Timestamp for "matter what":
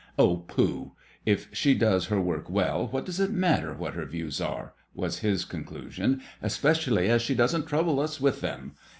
3.29-3.93